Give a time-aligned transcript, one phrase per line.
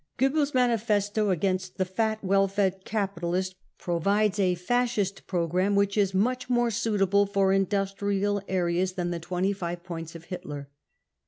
[0.17, 5.75] Goebbels 9 manifesto against the*" fat, well fed capitalist 55 provides a Fascist programme *
[5.75, 10.69] which is much more suitable for industrial ar&as than the ^* 25 points of Hitler.